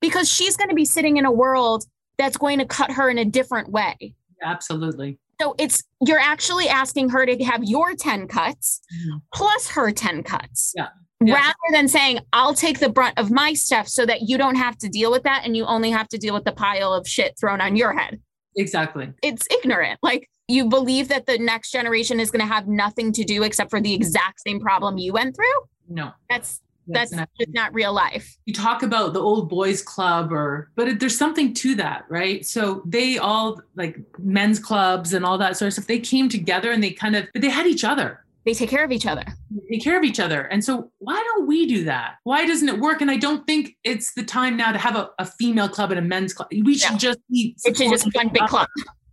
[0.00, 1.84] because she's going to be sitting in a world
[2.18, 4.14] that's going to cut her in a different way.
[4.42, 5.18] Absolutely.
[5.40, 9.18] So it's you're actually asking her to have your 10 cuts mm-hmm.
[9.32, 10.74] plus her 10 cuts.
[10.76, 10.88] Yeah.
[11.22, 11.34] Yeah.
[11.34, 14.78] Rather than saying, I'll take the brunt of my stuff so that you don't have
[14.78, 17.34] to deal with that and you only have to deal with the pile of shit
[17.38, 18.20] thrown on your head.
[18.56, 19.12] Exactly.
[19.22, 19.98] It's ignorant.
[20.02, 23.70] Like you believe that the next generation is going to have nothing to do except
[23.70, 25.44] for the exact same problem you went through.
[25.88, 26.12] No.
[26.30, 28.36] That's that's not- just not real life.
[28.46, 32.44] you talk about the old boys club or but it, there's something to that right
[32.44, 36.72] so they all like men's clubs and all that sort of stuff they came together
[36.72, 39.24] and they kind of but they had each other They take care of each other.
[39.50, 42.68] they take care of each other and so why don't we do that why doesn't
[42.68, 45.68] it work and i don't think it's the time now to have a, a female
[45.68, 46.96] club and a men's club we should Yeah.
[46.98, 48.68] just be It's just supporting one big club.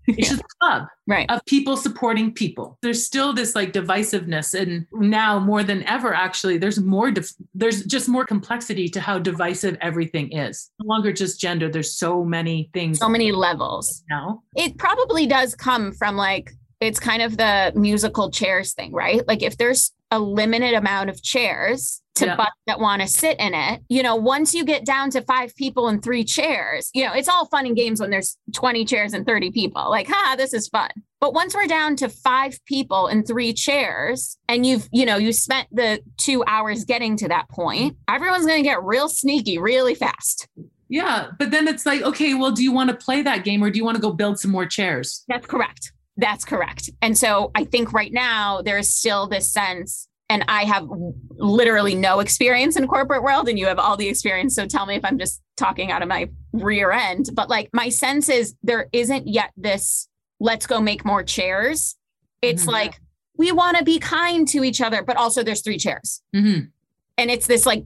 [0.07, 1.29] it's just a club Right.
[1.29, 2.77] of people supporting people.
[2.81, 7.11] There's still this like divisiveness, and now more than ever, actually, there's more.
[7.11, 10.69] Dif- there's just more complexity to how divisive everything is.
[10.81, 11.69] No longer just gender.
[11.69, 14.03] There's so many things So many levels.
[14.09, 14.43] now.
[14.55, 19.27] It probably does come from like, it's kind of the musical chairs thing, right?
[19.27, 22.45] Like if there's a limited amount of chairs to Yeah.
[22.67, 25.87] that want to sit in it, you know, once you get down to five people
[25.89, 29.25] and three chairs, you know, it's all fun and games when there's 20 chairs and
[29.25, 29.89] 30 people.
[29.89, 30.89] Like, ha, this is fun.
[31.19, 35.33] But once we're down to five people and three chairs, and you've, you know, you
[35.33, 39.95] spent the two hours getting to that point, everyone's going to get real sneaky really
[39.95, 40.47] fast.
[40.89, 43.69] Yeah, but then it's like, okay, well, do you want to play that game or
[43.69, 45.25] do you want to go build some more chairs?
[45.27, 45.91] That's correct.
[46.17, 46.89] That's correct.
[47.01, 50.87] And so I think right now there's still this sense, and I have
[51.37, 54.55] literally no experience in corporate world, and you have all the experience.
[54.55, 57.29] So tell me if I'm just talking out of my rear end.
[57.33, 60.07] But like my sense is there isn't yet this
[60.39, 61.95] let's go make more chairs.
[62.41, 62.71] It's Mhm.
[62.71, 62.99] like
[63.37, 66.21] we want to be kind to each other, but also there's three chairs.
[66.33, 66.59] hmm
[67.17, 67.85] And it's this like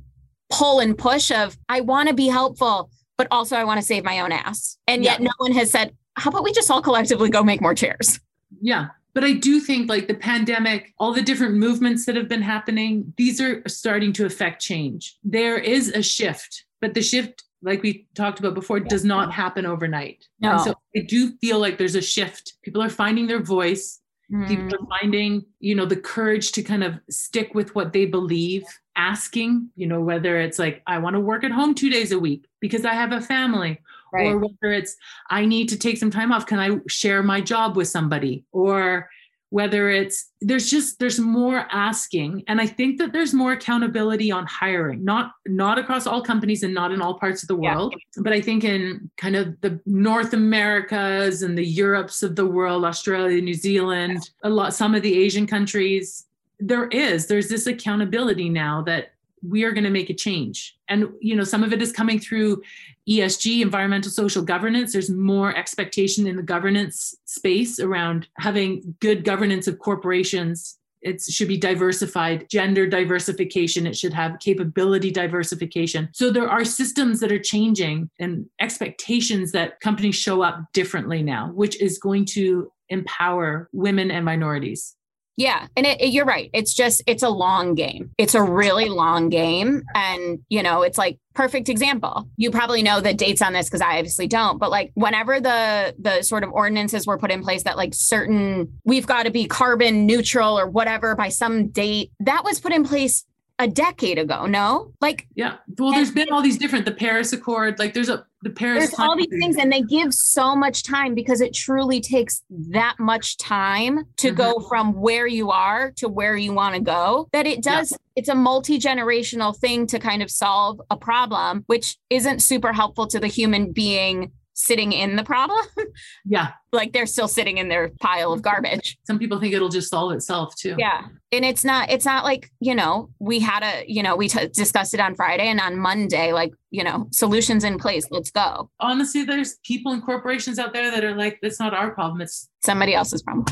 [0.49, 4.03] pull and push of I want to be helpful, but also I want to save
[4.03, 4.77] my own ass.
[4.87, 5.25] And yet Yeah.
[5.27, 8.19] no one has said, how about we just all collectively go make more chairs?
[8.61, 8.87] Yeah.
[9.13, 13.13] But I do think like the pandemic, all the different movements that have been happening,
[13.17, 15.17] these are starting to affect change.
[15.23, 19.65] There is a shift, but the shift, like we talked about before, does not happen
[19.65, 20.27] overnight.
[20.39, 20.51] No.
[20.51, 22.53] And so I do feel like there's a shift.
[22.63, 23.99] People are finding their voice.
[24.31, 24.47] Mm.
[24.47, 28.63] People are finding, you know, the courage to kind of stick with what they believe,
[28.95, 32.19] asking, you know, whether it's like, I want to work at home two days a
[32.19, 34.27] week because I have a family, Right.
[34.27, 34.95] or whether it's
[35.29, 36.45] I need to take some time off.
[36.45, 38.43] Can I share my job with somebody?
[38.51, 39.09] Or
[39.51, 44.45] whether it's there's just there's more asking and i think that there's more accountability on
[44.45, 47.75] hiring not not across all companies and not in all parts of the Yeah.
[47.75, 52.45] world but i think in kind of the north americas and the europes of the
[52.45, 56.27] world australia new zealand a lot some of the asian countries
[56.61, 59.11] there is there's this accountability now that
[59.47, 62.19] we are going to make a change and you know some of it is coming
[62.19, 62.61] through
[63.09, 64.93] ESG, environmental social governance.
[64.93, 70.77] There's more expectation in the governance space around having good governance of corporations.
[71.01, 73.87] It should be diversified, gender diversification.
[73.87, 76.09] It should have capability diversification.
[76.13, 81.51] So there are systems that are changing and expectations that companies show up differently now,
[81.53, 84.95] which is going to empower women and minorities.
[85.37, 85.67] Yeah.
[85.77, 86.49] And it, it- you're right.
[86.53, 88.11] It's just, it's a long game.
[88.17, 89.83] It's a really long game.
[89.95, 92.27] And, you know, it's like perfect example.
[92.37, 95.95] You probably know the dates on this because I obviously don't, but like whenever the,
[95.97, 99.47] the sort of ordinances were put in place that like certain, we've got to be
[99.47, 103.25] carbon neutral or whatever by some date, that was put in place
[103.59, 104.45] a decade ago.
[104.47, 105.57] No, like Yeah.
[105.77, 108.79] Well, there's been all these different, the Paris Accord, like there's a, the Paris.
[108.79, 112.95] there's all these things and they give so much time because it truly takes that
[112.99, 114.67] much time to go mm-hmm.
[114.67, 117.77] from where you are to where you want to go that it Yeah.
[117.77, 123.07] does it's a multi-generational thing to kind of solve a problem which isn't super helpful
[123.07, 125.65] to the human being sitting in the problem
[126.25, 126.51] Yeah.
[126.71, 130.11] like they're still sitting in their pile of garbage Some people think it'll just solve
[130.13, 130.75] itself too.
[130.77, 134.27] yeah and it's not it's not like you know we had a you know we
[134.29, 138.31] t- discussed it on friday and on monday like you know solutions in place let's
[138.31, 142.21] go honestly, there's people and corporations out there that are like, that's not our problem.
[142.21, 143.45] It's somebody else's problem.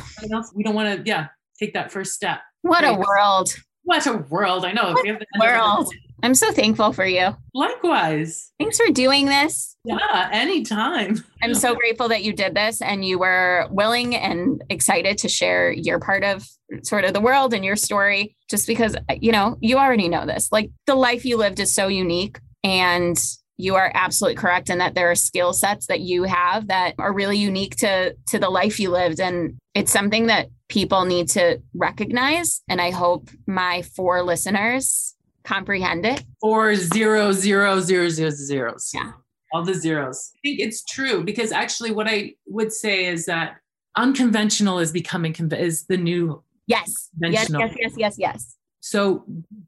[0.55, 1.27] We don't want to, yeah,
[1.59, 2.39] take that first step.
[2.61, 3.55] What a world.
[3.83, 4.65] What a world.
[4.65, 4.91] I know.
[4.93, 5.93] What We have the- world.
[6.23, 7.35] I'm so thankful for you.
[7.53, 8.51] Likewise.
[8.59, 9.75] Thanks for doing this.
[9.83, 11.23] Yeah, anytime.
[11.41, 15.71] I'm so grateful that you did this and you were willing and excited to share
[15.71, 16.47] your part of
[16.83, 20.51] sort of the world and your story just because you know, you already know this.
[20.51, 23.17] Like the life you lived is so unique and
[23.59, 27.13] you are absolutely correct in that there are skill sets that you have that are
[27.13, 31.61] really unique to to the life you lived and it's something that people need to
[31.73, 35.15] recognize and I hope my four listeners
[35.49, 36.23] comprehend it.
[36.41, 38.91] Or zero, zero, zero, zero, zeros.
[38.93, 39.11] Yeah.
[39.51, 40.31] All the zeros.
[40.35, 43.55] I think it's true because actually, what I would say is that
[43.95, 46.43] unconventional is becoming is the new.
[46.67, 47.09] Yes.
[47.19, 48.55] Yes, yes, yes, yes, yes.
[48.81, 49.25] So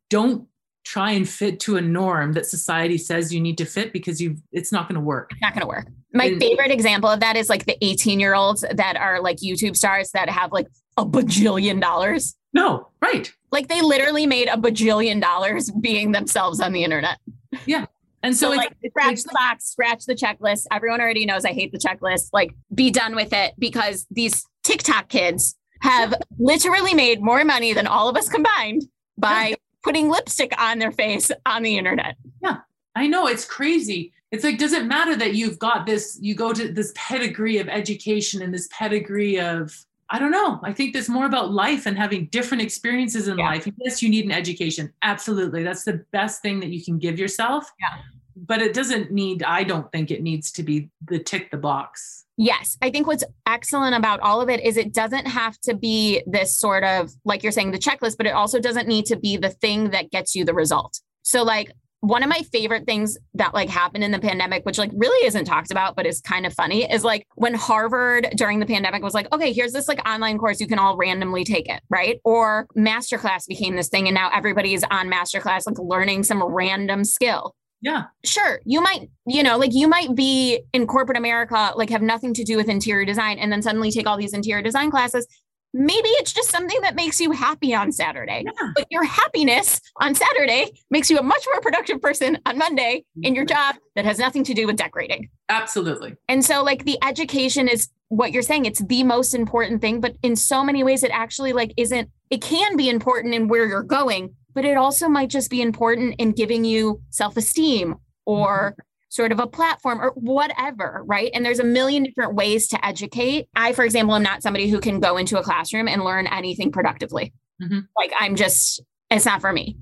[0.10, 0.48] don't
[0.84, 4.36] try and fit to a norm that society says you need to fit because you
[4.52, 5.30] it's not going to work.
[5.32, 5.88] It's not going to work.
[6.14, 9.38] My And- favorite example of that is like the 18 year olds that are like
[9.38, 10.68] YouTube stars that have like
[10.98, 12.36] a bajillion dollars.
[12.54, 13.34] No, right.
[13.52, 17.18] Like they literally made a bajillion dollars being themselves on the internet.
[17.66, 17.86] Yeah.
[18.24, 20.68] And so, So, it's, like, scratch the box, scratch the checklist.
[20.72, 22.30] Everyone already knows I hate the checklist.
[22.34, 27.88] Like, be done with it because these TikTok kids have literally made more money than
[27.88, 28.84] all of us combined
[29.18, 32.16] by putting lipstick on their face on the internet.
[32.44, 32.58] Yeah.
[32.96, 34.14] I know it's crazy.
[34.32, 37.70] It's like, does it matter that you've got this, you go to this pedigree of
[37.70, 39.76] education and this pedigree of,
[40.14, 40.60] I don't know.
[40.62, 43.46] I think there's more about life and having different experiences in Yeah.
[43.46, 43.68] life.
[43.78, 44.92] Yes, you need an education.
[45.02, 45.64] Absolutely.
[45.64, 47.72] That's the best thing that you can give yourself.
[47.80, 47.98] Yeah.
[48.36, 52.26] But it doesn't need, I don't think it needs to be the tick the box.
[52.38, 52.78] Yes.
[52.82, 56.58] I think what's excellent about all of it is it doesn't have to be this
[56.58, 59.50] sort of, like you're saying, the checklist, but it also doesn't need to be the
[59.50, 61.00] thing that gets you the result.
[61.22, 61.72] So, like,
[62.02, 65.46] one of my favorite things that like happened in the pandemic, which like really isn't
[65.46, 69.14] talked about, but is kind of funny, is like when Harvard during the pandemic was
[69.14, 72.20] like, okay, here's this like online course, you can all randomly take it, right?
[72.26, 77.56] Or masterclass became this thing, and now everybody's on masterclass, like learning some random skill
[77.82, 78.04] Yeah.
[78.24, 82.34] sure you might you know like you might be in corporate america like have nothing
[82.36, 85.28] to do with interior design and then suddenly take all these interior design classes
[85.74, 88.44] maybe it's just something that makes you happy on saturday.
[88.46, 88.72] Yeah.
[88.76, 93.36] but your happiness on saturday makes you a much more productive person on monday in
[93.36, 93.74] your mm-hmm.
[93.74, 95.30] job that has nothing to do with decorating.
[95.50, 96.16] Absolutely.
[96.28, 98.66] and so like the education is what you're saying.
[98.66, 102.42] It's the most important thing but in so many ways it actually like isn't it
[102.42, 106.32] can be important in where you're going but it also might just be important in
[106.32, 108.82] giving you self-esteem or mm-hmm.
[109.12, 111.30] Sort of a platform or whatever right?
[111.34, 113.48] And there's a million different ways to educate.
[113.56, 116.72] I for example am not somebody who can go into a classroom and learn anything
[116.72, 117.34] productively.
[117.62, 117.86] Mhm.
[117.96, 119.78] like i'm just it's not for me.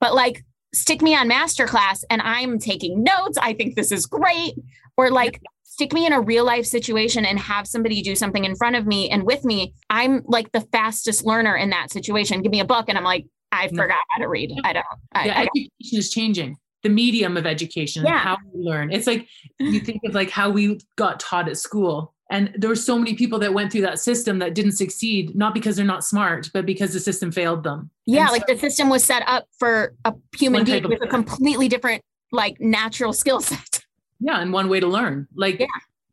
[0.00, 3.38] But like stick me on masterclass and i'm taking notes.
[3.40, 4.54] I think this is great.
[4.96, 8.54] Or like stick me in a real life situation and have somebody do something in
[8.56, 9.72] front of me and with me.
[9.88, 12.42] I'm like the fastest learner in that situation.
[12.42, 14.50] Give me a book and i'm like i forgot how to read.
[14.64, 16.56] I don't I, yeah, I education is changing.
[16.84, 18.18] The medium of education, Yeah.
[18.18, 18.92] how we learn.
[18.92, 19.26] It's like
[19.58, 22.12] you think of like how we got taught at school.
[22.30, 25.54] And there were so many people that went through that system that didn't succeed, not
[25.54, 27.90] because they're not smart, but because the system failed them.
[28.06, 31.68] Yeah, And like the system was set up for a human being with a completely
[31.68, 33.80] different, like natural skill set.
[34.20, 35.26] yeah, and one way to learn.
[35.34, 35.66] Like Yeah.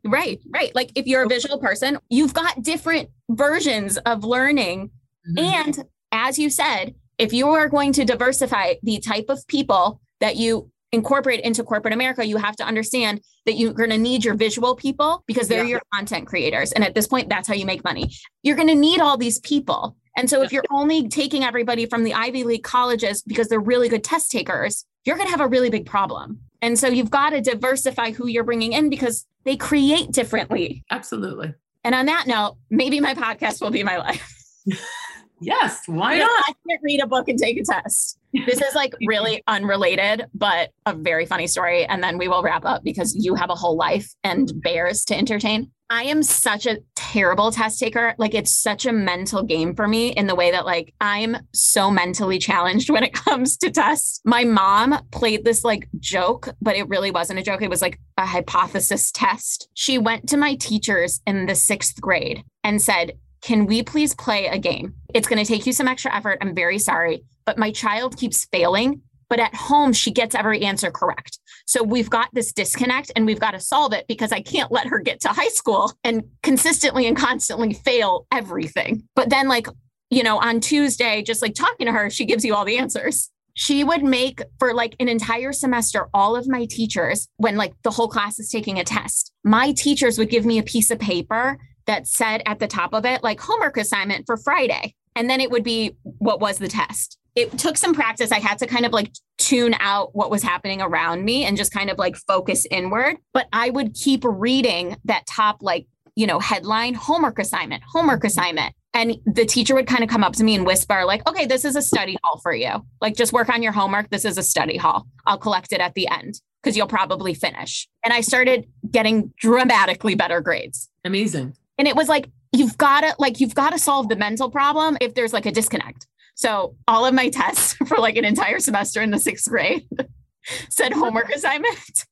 [0.04, 0.74] Right, right.
[0.74, 4.90] Like if you're a visual person, you've got different versions of learning.
[5.30, 5.38] mhm.
[5.38, 10.36] And as you said, if you are going to diversify the type of people that
[10.36, 14.34] you incorporate into corporate America, you have to understand that you're going to need your
[14.34, 15.70] visual people because they're Yeah.
[15.70, 16.72] your content creators.
[16.72, 18.10] And at this point, that's how you make money.
[18.42, 19.96] You're going to need all these people.
[20.16, 23.88] And so if you're only taking everybody from the Ivy League colleges because they're really
[23.88, 26.40] good test takers, you're going to have a really big problem.
[26.60, 30.84] And so you've got to diversify who you're bringing in because they create differently.
[30.90, 31.54] absolutely.
[31.84, 34.28] And on that note, maybe my podcast will be my life.
[35.42, 36.44] Yes, why not?
[36.48, 38.18] I can't read a book and take a test.
[38.32, 41.84] This is like really unrelated, but a very funny story.
[41.84, 45.16] And then we will wrap up because you have a whole life and bears to
[45.16, 45.70] entertain.
[45.90, 48.14] I am such a terrible test taker.
[48.16, 51.90] Like it's such a mental game for me in the way that like I'm so
[51.90, 54.22] mentally challenged when it comes to tests.
[54.24, 57.60] My mom played this like joke, but it really wasn't a joke.
[57.60, 59.68] It was like a hypothesis test.
[59.74, 64.46] She went to my teachers in the sixth grade and said, can we please play
[64.46, 64.94] a game?
[65.12, 66.38] It's going to take you some extra effort.
[66.40, 69.02] I'm very sorry, but my child keeps failing.
[69.28, 71.38] But at home, she gets every answer correct.
[71.66, 74.86] So we've got this disconnect and we've got to solve it because I can't let
[74.88, 79.04] her get to high school and consistently and constantly fail everything.
[79.16, 79.68] But then, like,
[80.10, 83.30] you know, on Tuesday, just like talking to her, she gives you all the answers.
[83.54, 87.90] She would make for like an entire semester, all of my teachers, when like the
[87.90, 91.58] whole class is taking a test, my teachers would give me a piece of paper
[91.86, 94.94] that said at the top of it, like homework assignment for Friday.
[95.14, 97.18] And then it would be what was the test.
[97.34, 98.30] It took some practice.
[98.30, 101.72] I had to kind of like tune out what was happening around me and just
[101.72, 103.16] kind of like focus inward.
[103.32, 108.74] But I would keep reading that top, like, you know, headline homework assignment, homework assignment.
[108.94, 111.64] And the teacher would kind of come up to me and whisper, like, okay, this
[111.64, 112.84] is a study hall for you.
[113.00, 114.10] Like, just work on your homework.
[114.10, 115.06] This is a study hall.
[115.24, 117.88] I'll collect it at the end because you'll probably finish.
[118.04, 120.90] And I started getting dramatically better grades.
[121.04, 121.56] Amazing.
[121.78, 124.96] And it was like, you've got to like, you've got to solve the mental problem
[125.00, 126.06] if there's like a disconnect.
[126.34, 129.86] So all of my tests for like an entire semester in the sixth grade
[130.68, 132.04] said homework assignment.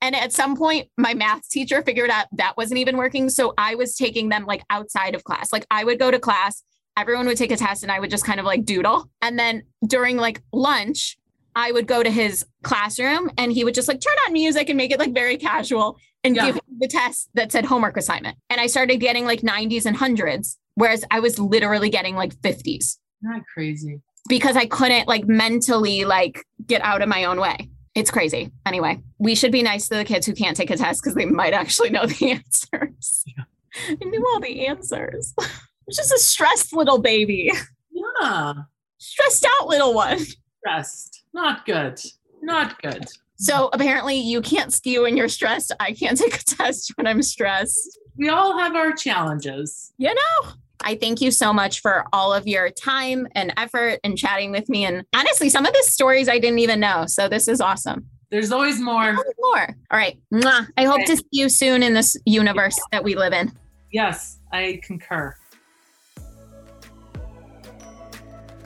[0.00, 3.30] And at some point, my math teacher figured out that wasn't even working.
[3.30, 5.52] So I was taking them like outside of class.
[5.52, 6.62] Like I would go to class,
[6.96, 9.10] everyone would take a test, and I would just kind of like doodle.
[9.22, 11.16] And then during like lunch,
[11.56, 14.76] I would go to his classroom and he would just like turn on music and
[14.76, 16.46] make it like very casual and Yeah.
[16.46, 18.36] give the test that said homework assignment.
[18.50, 22.98] And I started getting like 90s and hundreds, whereas I was literally getting like 50s.
[23.22, 24.00] Not crazy.
[24.28, 27.68] because I couldn't like mentally like get out of my own way.
[27.94, 28.50] It's crazy.
[28.66, 31.26] Anyway, we should be nice to the kids who can't take a test because they
[31.26, 32.30] might actually know the
[32.72, 33.22] answers.
[33.26, 33.44] Yeah.
[33.90, 35.34] I knew all the answers.
[35.86, 37.52] It's just a stressed little baby,
[37.92, 38.54] Yeah.
[38.96, 40.18] stressed out little one.
[40.60, 41.24] Stressed.
[41.34, 42.00] Not good.
[42.40, 43.04] Not good.
[43.44, 45.70] So apparently, you can't ski when you're stressed.
[45.78, 47.98] I can't take a test when I'm stressed.
[48.16, 49.92] We all have our challenges.
[49.98, 54.16] You know, I thank you so much for all of your time and effort and
[54.16, 54.86] chatting with me.
[54.86, 57.04] And honestly, some of the stories I didn't even know.
[57.06, 58.06] So this is awesome.
[58.30, 59.12] There's always more.
[59.38, 59.76] More.
[59.90, 60.18] All right.
[60.32, 60.66] Mwah.
[60.78, 63.52] I hope to see you soon in this universe that we live in.
[63.92, 65.36] Yes, I concur.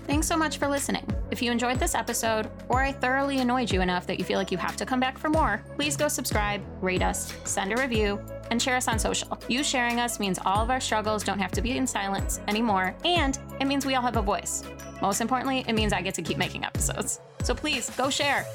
[0.09, 1.07] Thanks so much for listening.
[1.31, 4.51] If you enjoyed this episode, or I thoroughly annoyed you enough that you feel like
[4.51, 8.19] you have to come back for more, please go subscribe, rate us, send a review,
[8.51, 9.39] and share us on social.
[9.49, 12.97] You sharing us means all of our struggles don't have to be in silence anymore,
[13.05, 14.65] and it means we all have a voice.
[15.03, 17.21] Most importantly, it means I get to keep making episodes.
[17.43, 18.47] So please go share.